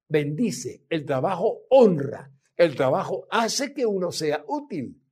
[0.07, 5.03] bendice, el trabajo honra, el trabajo hace que uno sea útil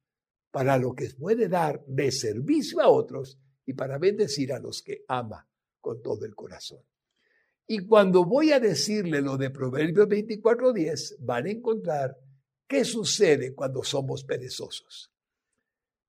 [0.51, 5.07] para lo que puede dar de servicio a otros y para bendecir a los que
[5.09, 5.49] ama
[5.81, 6.83] con todo el corazón.
[7.67, 12.19] Y cuando voy a decirle lo de Proverbios 24:10, van a encontrar
[12.69, 15.11] qué sucede cuando somos perezosos.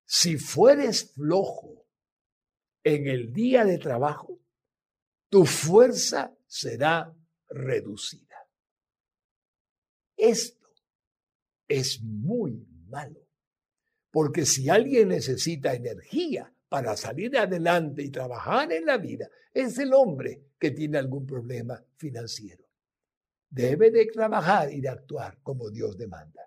[0.04, 1.86] Si fueres flojo
[2.84, 4.42] en el día de trabajo,
[5.30, 7.16] tu fuerza será
[7.56, 8.36] reducida.
[10.16, 10.68] Esto
[11.68, 13.22] es muy malo.
[14.12, 19.94] Porque si alguien necesita energía para salir adelante y trabajar en la vida, es el
[19.94, 22.64] hombre que tiene algún problema financiero.
[23.50, 26.42] Debe de trabajar y de actuar como Dios demanda.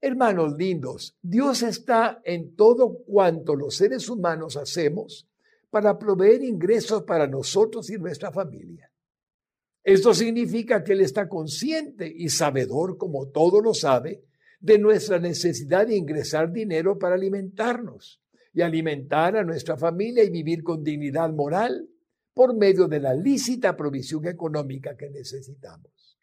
[0.00, 5.28] Hermanos lindos, Dios está en todo cuanto los seres humanos hacemos
[5.68, 8.89] para proveer ingresos para nosotros y nuestra familia.
[9.90, 14.22] Esto significa que Él está consciente y sabedor, como todo lo sabe,
[14.60, 18.22] de nuestra necesidad de ingresar dinero para alimentarnos
[18.52, 21.88] y alimentar a nuestra familia y vivir con dignidad moral
[22.32, 26.20] por medio de la lícita provisión económica que necesitamos.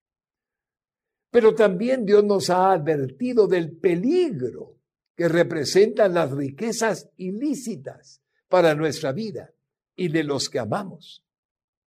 [1.30, 4.78] Pero también Dios nos ha advertido del peligro
[5.14, 9.52] que representan las riquezas ilícitas para nuestra vida
[9.94, 11.26] y de los que amamos.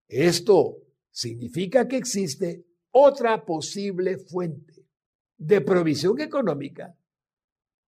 [0.09, 0.88] Esto
[1.19, 4.87] significa que existe otra posible fuente
[5.37, 6.95] de provisión económica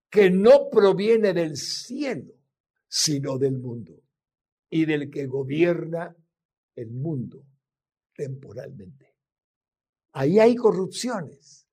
[0.09, 2.33] que no proviene del cielo,
[2.87, 4.01] sino del mundo
[4.67, 6.15] y del que gobierna
[6.75, 7.45] el mundo
[8.15, 9.15] temporalmente.
[10.13, 11.67] Ahí hay corrupciones,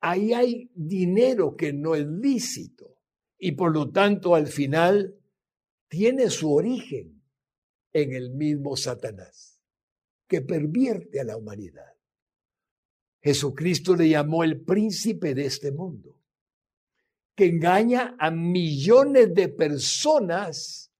[0.00, 3.00] ahí hay dinero que no es lícito
[3.38, 5.18] y por lo tanto al final
[5.88, 7.24] tiene su origen
[7.92, 9.55] en el mismo Satanás,
[10.28, 11.92] que pervierte a la humanidad.
[13.22, 16.20] Jesucristo le llamó el príncipe de este mundo,
[17.34, 20.92] que engaña a millones de personas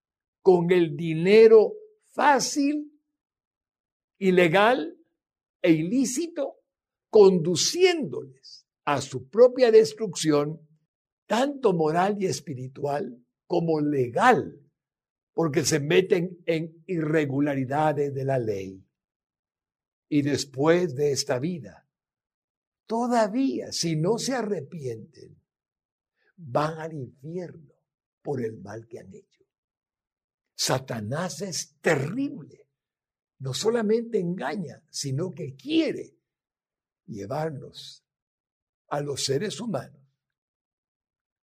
[0.42, 1.74] con el dinero
[2.12, 2.92] fácil,
[4.18, 4.96] ilegal
[5.62, 6.56] e ilícito,
[7.10, 10.60] conduciéndoles a su propia destrucción,
[11.26, 14.60] tanto moral y espiritual como legal,
[15.32, 18.85] porque se meten en irregularidades de la ley.
[20.08, 21.86] Y después de esta vida,
[22.86, 25.40] todavía, si no se arrepienten,
[26.36, 27.74] van al infierno
[28.22, 29.44] por el mal que han hecho.
[30.54, 32.68] Satanás es terrible.
[33.38, 36.16] No solamente engaña, sino que quiere
[37.06, 38.02] llevarnos
[38.88, 40.02] a los seres humanos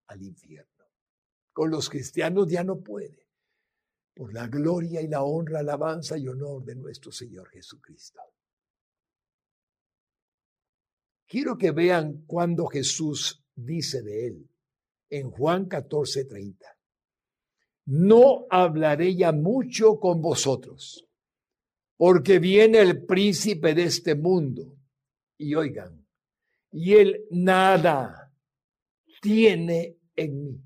[0.07, 0.85] al infierno.
[1.51, 3.27] Con los cristianos ya no puede,
[4.13, 8.19] por la gloria y la honra, alabanza y honor de nuestro Señor Jesucristo.
[11.29, 14.49] Quiero que vean cuando Jesús dice de él
[15.11, 16.65] en Juan 14, 30.
[17.85, 21.07] No hablaré ya mucho con vosotros,
[21.97, 24.75] porque viene el príncipe de este mundo.
[25.37, 26.03] Y oigan,
[26.71, 28.33] y él nada
[29.21, 30.63] tiene en mí,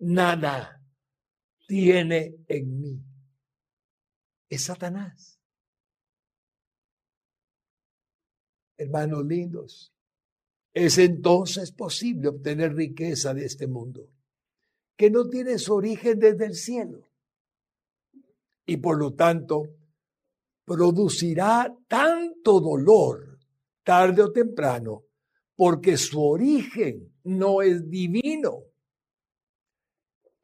[0.00, 0.82] nada
[1.66, 3.02] tiene en mí.
[4.50, 5.37] Es Satanás.
[8.78, 9.92] Hermanos lindos,
[10.72, 14.08] es entonces posible obtener riqueza de este mundo,
[14.96, 17.02] que no tiene su origen desde el cielo,
[18.64, 19.64] y por lo tanto
[20.64, 23.38] producirá tanto dolor
[23.82, 25.04] tarde o temprano
[25.56, 28.64] porque su origen no es divino.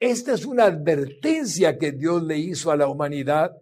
[0.00, 3.52] Esta es una advertencia que Dios le hizo a la humanidad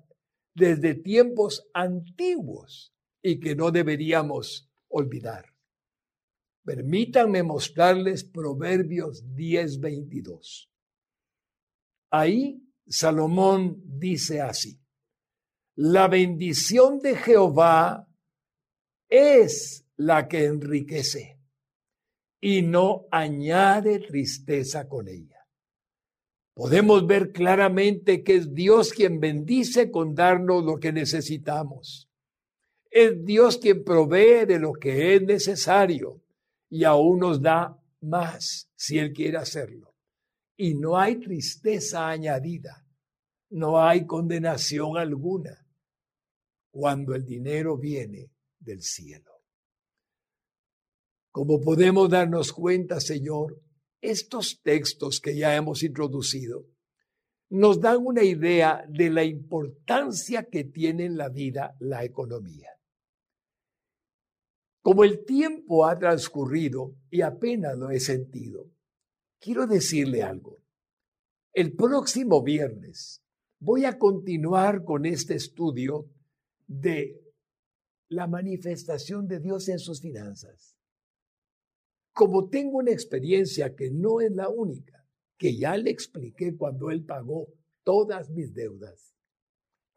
[0.54, 2.91] desde tiempos antiguos
[3.22, 5.46] y que no deberíamos olvidar.
[6.64, 10.68] Permítanme mostrarles Proverbios 10:22.
[12.10, 14.78] Ahí Salomón dice así,
[15.76, 18.06] la bendición de Jehová
[19.08, 21.38] es la que enriquece
[22.40, 25.38] y no añade tristeza con ella.
[26.54, 32.11] Podemos ver claramente que es Dios quien bendice con darnos lo que necesitamos.
[32.94, 36.20] Es Dios quien provee de lo que es necesario
[36.68, 39.94] y aún nos da más si Él quiere hacerlo.
[40.58, 42.84] Y no hay tristeza añadida,
[43.48, 45.66] no hay condenación alguna
[46.70, 48.30] cuando el dinero viene
[48.60, 49.40] del cielo.
[51.30, 53.58] Como podemos darnos cuenta, Señor,
[54.02, 56.66] estos textos que ya hemos introducido
[57.48, 62.71] nos dan una idea de la importancia que tiene en la vida la economía.
[64.82, 68.68] Como el tiempo ha transcurrido y apenas lo he sentido,
[69.38, 70.60] quiero decirle algo.
[71.52, 73.22] El próximo viernes
[73.60, 76.10] voy a continuar con este estudio
[76.66, 77.22] de
[78.08, 80.76] la manifestación de Dios en sus finanzas.
[82.12, 85.06] Como tengo una experiencia que no es la única,
[85.38, 87.48] que ya le expliqué cuando Él pagó
[87.84, 89.14] todas mis deudas,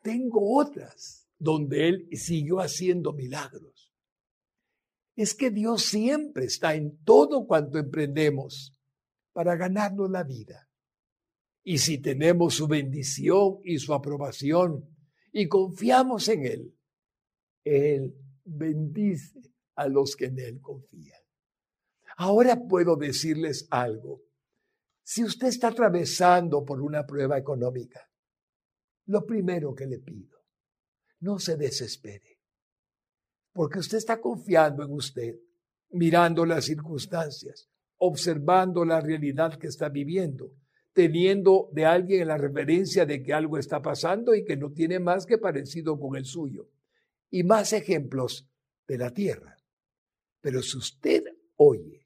[0.04, 3.85] tengo otras donde Él siguió haciendo milagros.
[5.16, 8.78] Es que Dios siempre está en todo cuanto emprendemos
[9.32, 10.70] para ganarnos la vida.
[11.63, 14.88] Y si tenemos su bendición y su aprobación
[15.32, 16.78] y confiamos en Él,
[17.63, 19.39] Él bendice
[19.76, 21.20] a los que en Él confían.
[22.18, 24.22] Ahora puedo decirles algo.
[25.03, 28.09] Si usted está atravesando por una prueba económica,
[29.07, 30.39] lo primero que le pido,
[31.20, 32.35] no se desespere,
[33.56, 35.39] porque usted está confiando en usted,
[35.91, 40.51] mirando las circunstancias, observando la realidad que está viviendo,
[40.91, 45.26] teniendo de alguien la referencia de que algo está pasando y que no tiene más
[45.26, 46.68] que parecido con el suyo,
[47.32, 48.45] y más ejemplos
[48.89, 49.56] de la tierra.
[50.41, 51.24] Pero si usted
[51.56, 52.01] oye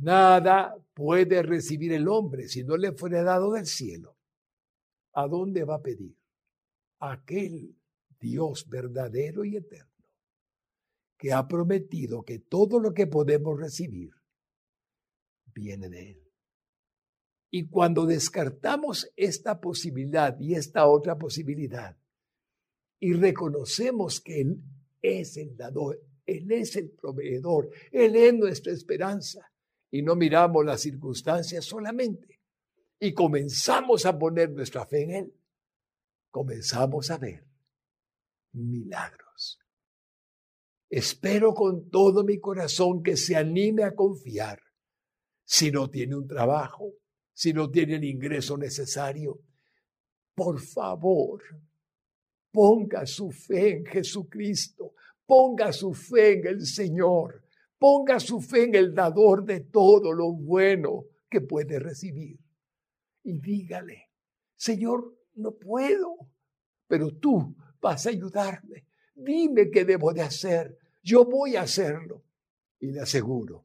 [0.00, 4.16] Nada puede recibir el hombre si no le fuera dado del cielo.
[5.12, 6.16] ¿A dónde va a pedir?
[7.00, 7.74] Aquel
[8.20, 9.87] Dios verdadero y eterno
[11.18, 14.12] que ha prometido que todo lo que podemos recibir
[15.46, 16.22] viene de Él.
[17.50, 21.96] Y cuando descartamos esta posibilidad y esta otra posibilidad
[23.00, 24.62] y reconocemos que Él
[25.02, 29.50] es el dador, Él es el proveedor, Él es nuestra esperanza,
[29.90, 32.40] y no miramos las circunstancias solamente
[33.00, 35.34] y comenzamos a poner nuestra fe en Él,
[36.30, 37.44] comenzamos a ver
[38.52, 39.58] milagros.
[40.90, 44.60] Espero con todo mi corazón que se anime a confiar.
[45.44, 46.92] Si no tiene un trabajo,
[47.32, 49.40] si no tiene el ingreso necesario,
[50.34, 51.42] por favor,
[52.50, 54.94] ponga su fe en Jesucristo,
[55.26, 60.32] ponga su fe en el Señor Ponga su fe en el dador de todo lo
[60.32, 62.38] bueno que puede recibir.
[63.22, 64.10] Y dígale,
[64.56, 66.16] Señor, no puedo,
[66.88, 68.87] pero tú vas a ayudarme.
[69.18, 70.78] Dime qué debo de hacer.
[71.02, 72.22] Yo voy a hacerlo.
[72.80, 73.64] Y le aseguro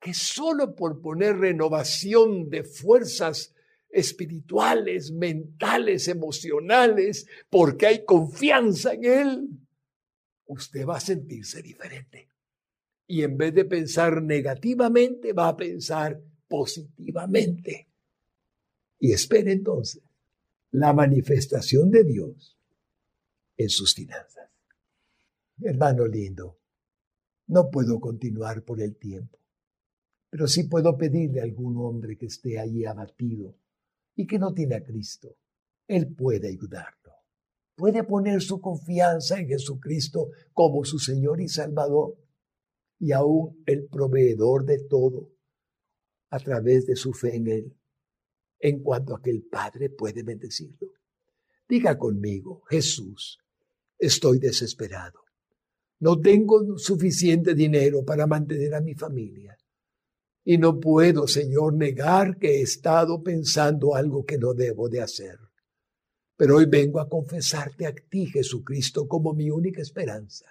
[0.00, 3.54] que solo por poner renovación de fuerzas
[3.88, 9.48] espirituales, mentales, emocionales, porque hay confianza en Él,
[10.46, 12.28] usted va a sentirse diferente
[13.06, 17.88] y en vez de pensar negativamente, va a pensar positivamente.
[18.98, 20.02] Y espere entonces
[20.70, 22.58] la manifestación de Dios
[23.56, 24.50] en sus finanzas.
[25.60, 26.58] Hermano lindo,
[27.46, 29.38] no puedo continuar por el tiempo,
[30.28, 33.54] pero sí puedo pedirle a algún hombre que esté allí abatido
[34.16, 35.36] y que no tiene a Cristo.
[35.86, 37.12] Él puede ayudarlo.
[37.76, 42.16] Puede poner su confianza en Jesucristo como su Señor y Salvador
[42.98, 45.32] y aún el proveedor de todo
[46.30, 47.76] a través de su fe en Él,
[48.58, 50.88] en cuanto a que el Padre puede bendecirlo.
[51.68, 53.38] Diga conmigo, Jesús,
[53.98, 55.23] estoy desesperado.
[56.04, 59.56] No tengo suficiente dinero para mantener a mi familia.
[60.44, 65.38] Y no puedo, Señor, negar que he estado pensando algo que no debo de hacer.
[66.36, 70.44] Pero hoy vengo a confesarte a ti, Jesucristo, como mi única esperanza,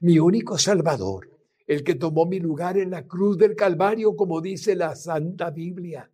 [0.00, 1.30] mi único Salvador,
[1.64, 6.10] el que tomó mi lugar en la cruz del Calvario, como dice la Santa Biblia.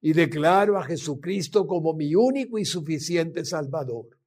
[0.00, 4.18] Y declaro a Jesucristo como mi único y suficiente Salvador.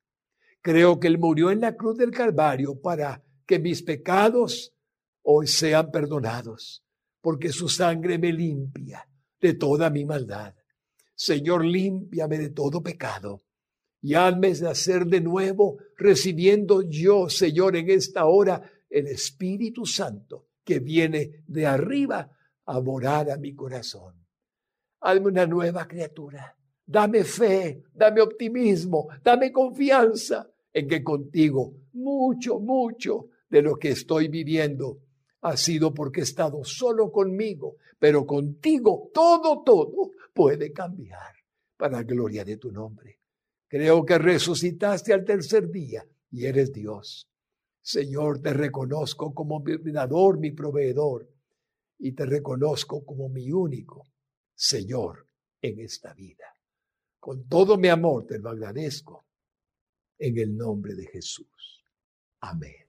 [0.61, 4.75] Creo que Él murió en la cruz del Calvario para que mis pecados
[5.23, 6.85] hoy sean perdonados,
[7.19, 9.09] porque su sangre me limpia
[9.41, 10.53] de toda mi maldad.
[11.15, 13.41] Señor, límpiame de todo pecado
[14.03, 20.77] y hazme nacer de nuevo, recibiendo yo, Señor, en esta hora el Espíritu Santo que
[20.77, 22.29] viene de arriba
[22.67, 24.13] a morar a mi corazón.
[24.99, 26.55] Hazme una nueva criatura.
[26.85, 34.27] Dame fe, dame optimismo, dame confianza en que contigo mucho, mucho de lo que estoy
[34.27, 34.99] viviendo
[35.41, 41.33] ha sido porque he estado solo conmigo, pero contigo todo, todo puede cambiar
[41.77, 43.19] para gloria de tu nombre.
[43.67, 47.29] Creo que resucitaste al tercer día y eres Dios.
[47.81, 51.29] Señor, te reconozco como mi cuidador, mi proveedor,
[51.99, 54.07] y te reconozco como mi único
[54.55, 55.27] Señor
[55.61, 56.45] en esta vida.
[57.19, 59.25] Con todo mi amor te lo agradezco
[60.17, 61.83] en el nombre de Jesús.
[62.41, 62.88] Amén.